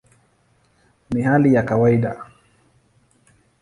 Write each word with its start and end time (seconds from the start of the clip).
Ni 1.09 1.21
hali 1.21 1.53
ya 1.53 1.63
kawaida". 1.63 2.25